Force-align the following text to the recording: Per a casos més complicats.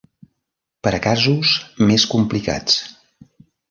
Per 0.87 0.93
a 0.99 1.03
casos 1.07 1.53
més 1.93 2.09
complicats. 2.17 2.85